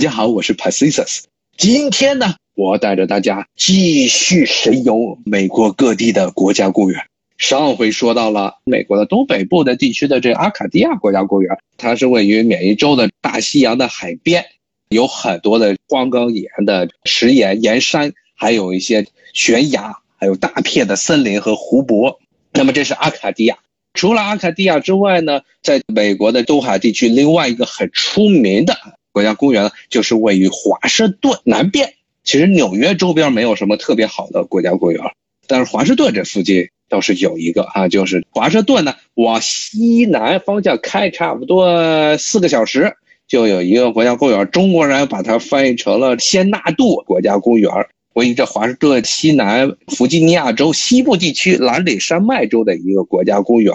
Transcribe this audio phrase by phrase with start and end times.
[0.00, 1.24] 大家好，我是 Pacisus。
[1.58, 7.04] 今天呢，我带着大家继续神游美国各地的国家公园。
[7.36, 14.46] 上回说到了美国的东北部的地区的这阿卡迪亚国家公园，它是位于缅因州的大西洋的海边，
[14.88, 22.20] 有很多的荒冈野的石岩岩山，还有一些悬崖，还有大片的森林和湖泊。
[22.54, 23.58] 那么这是阿卡迪亚。
[23.92, 28.74] 除了阿卡迪亚之外呢，在美国的东海地区，另外一个很出名的
[29.12, 31.92] 国家公园呢，就是位于华盛顿南边。
[32.22, 35.02] 其实纽约周边没有什么特别好的国家公园，
[35.46, 42.94] 但是华盛顿这附近倒是有一个啊，就是华盛顿呢，往西南方向开差不多四个小时，
[43.26, 47.70] 就有一个国家公园，中国人把它翻译成了仙纳度国家公园。
[48.12, 53.72] 位于这华盛顿西南弗吉尼亚州西部地区兰里山脉州的一个国家公园。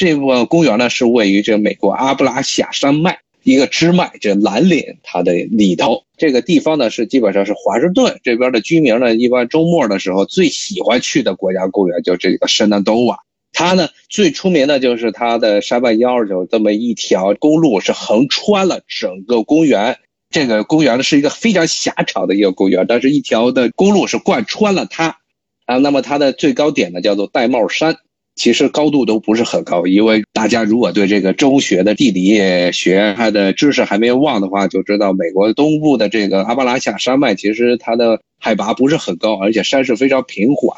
[0.00, 6.04] 这个公园呢是位于这美国阿布拉西亚山脉一个支脉，这蓝岭它的里头。
[6.16, 13.18] 这个地方呢是基本上是华盛顿这边的居民呢，一般周末的时候最喜欢去的国家公园，就这个圣纳多瓦。
[13.52, 19.98] 它呢最出名的就是它的山脉腰有这么一条公路，是横穿了整个公园。
[20.30, 25.18] 这个公园呢是一个非常狭长的一个公园，但是一条的公路是贯穿了它，
[25.66, 27.98] 啊，那么它的最高点呢叫做戴帽山，
[28.34, 40.76] 其实高度都不是很高，因为大家如果对这个中学的地理学它的知识还没有忘的话，就知道美国东部的这个阿巴拉夏山脉其实它的海拔不是很高，而且山势非常平缓，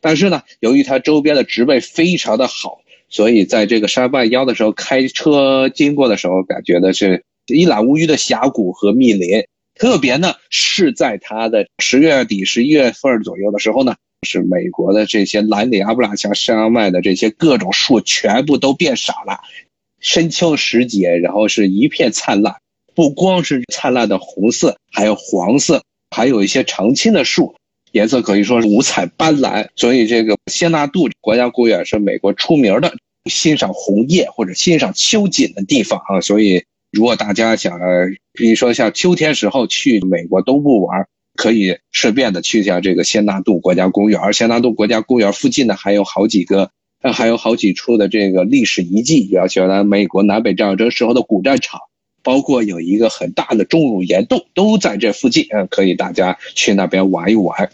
[0.00, 7.22] 但是呢，由于它周边的植被非常的好，所以在这个山脉腰的时候开车经过的时候，感觉的是。
[7.48, 9.44] 一览无余的峡谷和密林，
[9.76, 19.40] 特别呢是在它的十月底、十一月份左右的时候呢，是美国的这些蓝里阿布拉加山脉的这些各种树全部都变少了，
[20.00, 22.56] 深秋时节，然后是一片灿烂，
[22.94, 27.54] 不光是灿烂的红色，还有黄色，还有一些常青的树，
[27.92, 29.68] 颜色可以说是五彩斑斓。
[29.76, 32.94] 所以这个仙纳度国家公园是美国出名的
[33.30, 36.64] 欣赏红叶或者欣赏秋景的地方啊，所以。
[36.92, 37.78] 如果大家想，
[38.32, 44.32] 比如说像秋天时候去美国东部玩，可以顺便的去一下这个仙纳度国家公园。
[44.32, 46.70] 仙纳度国家公园附近呢，还有好几个，
[47.00, 51.78] 还有好几处的这个历史遗迹，要像咱美国南北战争时候的古战场，
[52.24, 55.46] 包括有一个很大的钟乳岩洞，都在这附近。
[55.50, 57.70] 嗯，可以大家去那边玩一玩。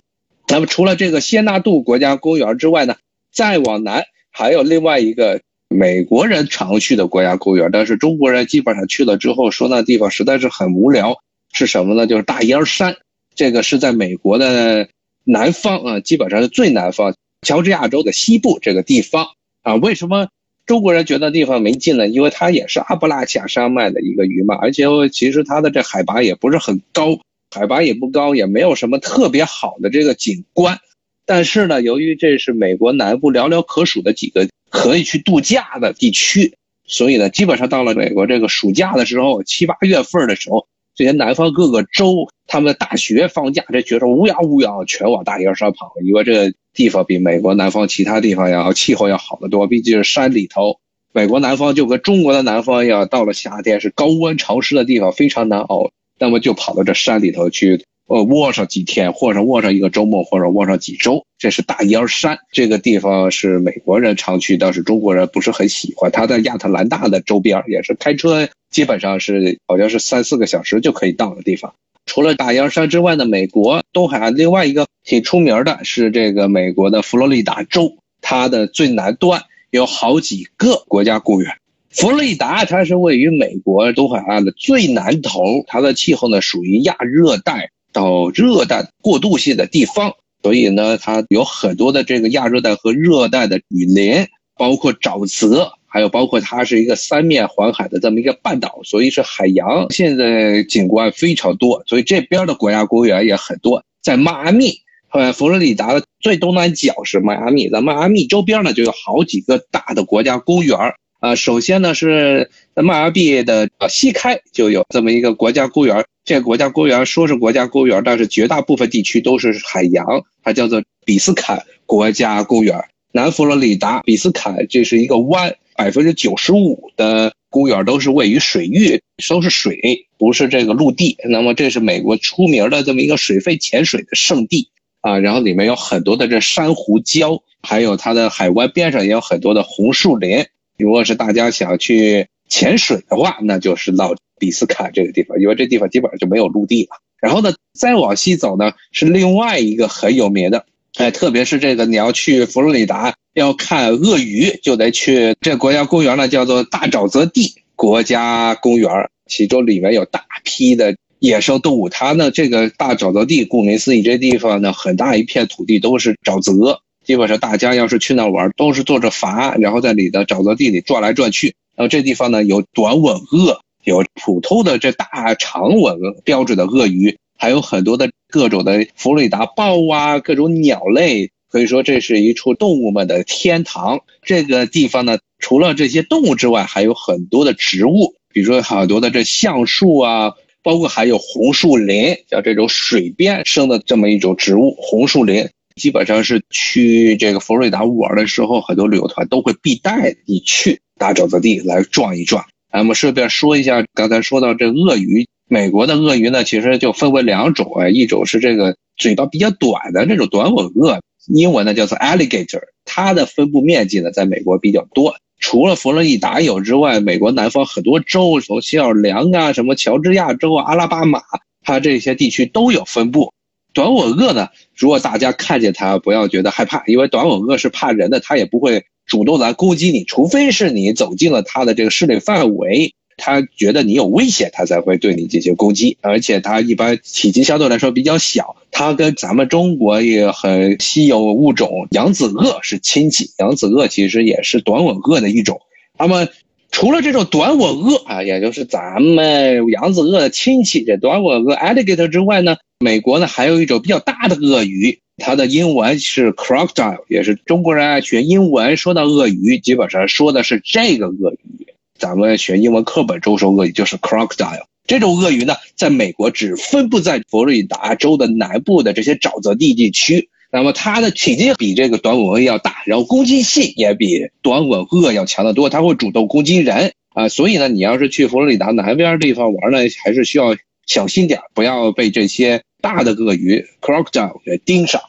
[0.49, 2.97] 那么除了这个仙纳度国家公园之外呢，
[3.33, 5.41] 再往南还有另外一个。
[5.75, 11.17] 美国人常去的国家公园，但是中国人基本上去了之后说那地方实在是很无聊，
[11.51, 12.07] 是什么呢？
[12.07, 12.95] 就是大烟山，
[13.35, 14.89] 这个是在美国的
[15.25, 19.27] 南方啊，基本上是最南方，乔治亚州的西部这个地方
[19.63, 19.75] 啊。
[19.77, 20.29] 为什么
[20.67, 22.09] 中国人觉得地方没劲呢？
[22.09, 27.19] 因为它也是阿布拉契亚山脉的一个余脉，而且其实它的这海拔也不是很高，
[27.51, 30.79] 海拔也不高，也没有什么特别好的这个景观。
[31.27, 34.49] 但是呢，由于这是美国南部寥寥可数的几个。
[34.73, 36.55] 可以去度假的地区，
[36.87, 50.79] 所以呢，基本上到了美国这个暑假的时候，七八月份的时候，这些南方各个州他们的大学放假，这学生乌泱乌泱全往大烟山跑，因为这个地方比美国南方其他地方要气候要好得多，毕竟是山里头。
[51.15, 57.85] 美国南方就跟中国的南方一样，到了夏天是高温潮湿的地方，非常难熬，那么就跑到这山里头去。
[58.13, 61.25] 呃，窝上几天，或者窝上一个周末，或者窝上几周。
[61.39, 66.11] 这是大烟山这个地方是美国人常去，但是中国人不是很喜欢。
[66.13, 71.73] 它在亚特兰大的周边，也是开车基本上是好像是三四个小时就可以到的地方。
[72.05, 79.41] 除了大烟山之外呢，美国东海岸另外一个挺出名的是这个美国的佛罗里达州，它的最南端
[79.71, 81.51] 有好几个国家公园。
[81.89, 87.71] 佛罗里达它是位于美国东海岸的最南头，它的气候呢属于亚热带。
[87.93, 94.27] 到热带过渡性的地方，所以呢，它有很多的这个亚热带和热带的雨林，
[94.57, 103.85] 包括沼泽，还有包括它是一个三面环海的这么一个半岛，所以是海洋现在景观非常多，所以这边的国家公园也很多。
[104.03, 104.75] 在迈阿密，
[105.13, 110.77] 呃，佛罗里达的最东南角是迈阿密，在迈阿密周边呢就有好几个大的国家公园
[111.23, 111.35] 啊。
[111.35, 116.05] 首先呢是在迈阿密的西开就有这么一个国家公园。
[116.25, 120.05] 这个国家公园说是国家公园，但是绝大部分地区都是海洋，
[120.45, 122.79] 它叫做比斯坎国家公园。
[123.11, 131.17] 南佛罗里达比斯坎这是一个湾，百分之九十五的公园都是位于水域，都是水，不是这个陆地。
[131.29, 134.69] 那么这是美国出名的这么一个水肺潜水的圣地
[135.01, 140.47] 啊，然后里面有很多的这珊瑚礁，还有它的海湾边上也有很多的红树林。
[140.83, 142.27] 如果是大家想去。
[142.49, 147.01] 潜水的话，那就是到比斯卡这个地方，因为这地方基本上就没有陆地了。
[147.19, 158.91] 然后呢，再往西走呢，是另外一个很有名的，哎，特别是这个你要去佛罗里达要看鳄鱼，就得去这国家公园呢，叫做大沼泽地国家公园，
[159.27, 161.89] 其中里面有大批的野生动物。
[161.89, 171.55] 它呢，这个大沼泽地，顾名思义，这地方呢，很大一片土地都是沼泽，基本上大家要是去那玩，都是坐着筏，然后在里的沼泽地里转来转去。
[171.75, 184.01] 然后这地方呢，有短吻鳄，有普通的这大长吻标准的鳄鱼，还有很多的各种的佛罗里达豹啊，各种鸟类，可以说这是一处动物们的天堂。
[184.23, 190.33] 这个地方呢，除了这些动物之外，还有很多的植物，比如说好多的这橡树啊，
[190.63, 200.81] 包括还有红树林，像这种水边生的这么一种植物，红树林基本上是去这个佛罗里达玩的时候，很多旅游团都会必带你去。
[200.99, 221.21] 大沼泽地来转一转，那么顺便说一下，刚才说到这鳄鱼，美国的鳄鱼呢，其实就分为两种啊，一种是这个嘴巴比较短的这种短吻鳄，英文呢叫做 alligator，它的分布面积呢在美国比较多，除了佛罗里达有之外，美国南方很多州，从西奥良啊、什么乔治亚州啊、阿拉巴马，
[221.63, 223.33] 它这些地区都有分布。
[223.73, 228.85] 短吻鳄呢，如果大家看见它，不要觉得害怕，因为短吻鳄是怕人的，它也不会。
[229.05, 235.99] 主动来攻击你，除非是你走进了它的这个势力范围，他觉得你有危险，他才会对你进行攻击。
[236.01, 243.31] 而且他一般体积相对来说比较小，它跟咱们中国也很稀有物种扬子鳄是亲戚。
[243.39, 245.61] 扬子鳄其实也是短吻鳄的一种。
[245.99, 246.29] 那么
[246.71, 254.99] 除了这种短吻鳄啊，也就是咱们扬子鳄的亲戚这短吻鳄 alligator 之外呢，美国呢还有一种比较大的鳄鱼。
[255.19, 261.67] 它的英文是 crocodile，也是中国人爱学英文，说到鳄鱼，基本上说的是这个鳄鱼。
[261.97, 264.65] 咱们学英文课本中说鳄鱼就是 crocodile。
[264.87, 270.31] 这种鳄鱼呢，在美国只分布在佛罗里达州的南部的这些沼泽地地区。
[270.51, 277.29] 那么它的体积比这个短吻鳄要大，然后攻击性也比短吻鳄要强得多，它会主动攻击人啊。
[277.29, 282.63] 所以呢，你要是去佛罗里达南边地方玩呢，还是需要小心点，不要被这些。
[282.83, 285.01] 大的鳄鱼 crocodile 给盯上。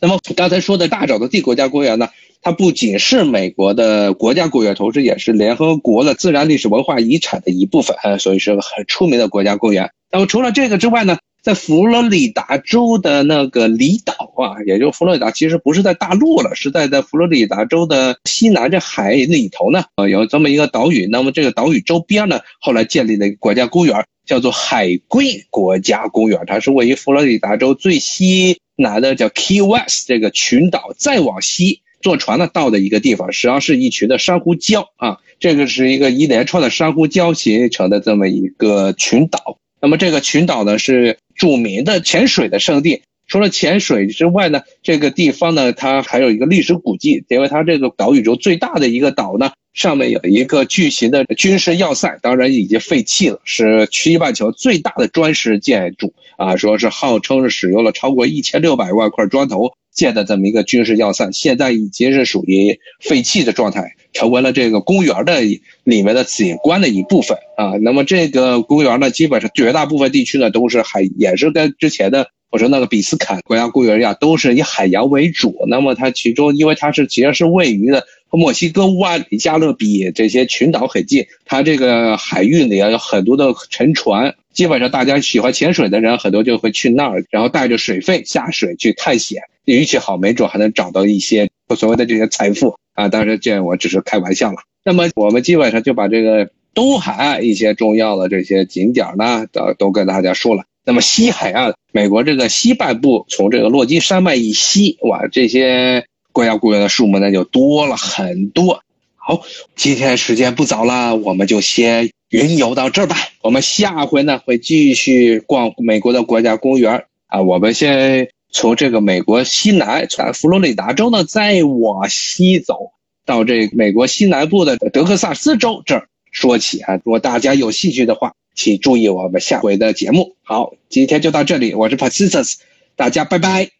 [0.00, 2.08] 那么刚才说的大沼泽地国家公园呢，
[2.40, 9.90] 它不仅是美国的国家公园，同时也是联合国的自然历史文化遗产的一部分，所以是个很出名的国家公园。
[10.10, 21.06] 那么除了这个之外呢，在佛罗里达州的那个离岛啊，也就佛罗里达其实不是在大陆了，是在在佛罗里达州的西南这海里头呢，呃，有这么一个岛屿。
[21.06, 24.04] 那么这个岛屿周边呢，后来建立了一个国家公园。
[24.26, 39.58] 叫做海龟国家公园，它是位于佛罗里达州最西南的叫 Key West 这个群岛，再往西坐船呢到的一个地方，实际上是一群的珊瑚礁啊，这个是一个一连串的珊瑚礁形成的这么一个群岛。
[39.80, 49.52] 那么这个群岛呢是著名的潜水的圣地，除了潜水之外呢，这个地方呢它还有一个历史古迹，因为它这个岛屿中最大的一个岛呢。
[49.74, 65.40] 上面有一个巨型的军事要塞，当然已经废弃了，是西半球最大的砖石建筑啊，说是号称是使用了超过一千六百万块砖头建的这么一个军事要塞，现在已经是属于废弃的状态，成为了这个公园的
[65.84, 67.72] 里面的景观的一部分啊。
[67.80, 75.56] 那么这个公园呢，基本上绝大部分地区呢都是海，也是跟之前的我说那个比斯坎国家公园一样，都是以海洋为主。
[75.68, 78.06] 那么它其中，因为它是其实是位于的。
[78.32, 93.08] 墨西哥湾、加勒比这些群岛很近，它这个海域里啊有很多的沉船，基本上大家喜欢潜水的人很多就会去那儿，然后带着水费下水去探险，运气好没准还能找到一些所谓的这些财富啊。
[93.08, 94.56] 当然这我只是开玩笑了。
[94.82, 100.64] 那么我们基本上就把这个东海岸一些重要的这些景点呢，都都跟大家说了。
[100.84, 106.06] 那么西海岸，美国这个西半部，从这个落基山脉以西，哇，这些。
[106.32, 108.82] 国家公园的数目那就多了很多。
[109.28, 109.42] 好，
[109.74, 113.16] 今天时间不早了，我们就先云游到这儿吧。
[113.42, 117.42] 我们下回呢会继续逛美国的国家公园啊。
[117.42, 122.92] 我们先从这个美国西南，从佛罗里达州呢再往西走
[123.24, 126.94] 到这美国西南部的德克萨斯州这儿说起啊。
[126.94, 130.36] 如果大家有兴趣的话，请注意我们下回的节目。
[130.44, 132.54] 好，今天就到这里，我是 Pacific，
[132.94, 133.75] 大家拜拜。